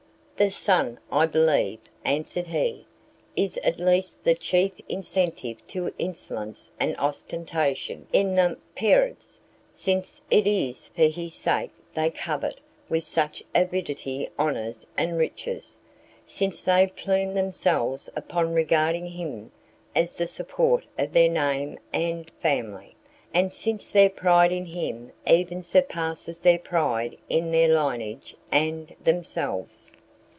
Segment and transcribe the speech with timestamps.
[0.35, 2.87] "The son, I believe," answered he,
[3.35, 9.41] "is at least the chief incentive to insolence and ostentation in the parents,
[9.71, 12.59] since it is for his sake they covet
[12.89, 15.77] with such avidity honours and riches,
[16.25, 19.51] since they plume themselves upon regarding him
[19.95, 22.95] as the support of their name and, family,
[23.31, 29.91] and since their pride in him even surpasses their pride in their lineage and themselves."